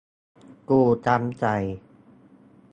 [0.69, 1.45] กูช้ำใจ